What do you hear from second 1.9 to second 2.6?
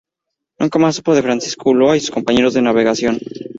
y de sus compañeros